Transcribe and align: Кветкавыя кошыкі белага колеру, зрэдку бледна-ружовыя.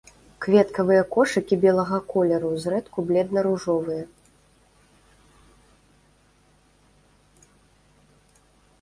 Кветкавыя 0.43 1.03
кошыкі 1.13 1.59
белага 1.65 1.99
колеру, 2.13 2.49
зрэдку 2.65 3.05
бледна-ружовыя. 3.11 4.09